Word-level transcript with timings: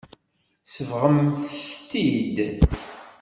Tsebɣemt-t-id. 0.65 2.37